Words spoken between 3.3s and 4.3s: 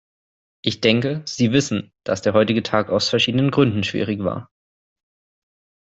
Gründen schwierig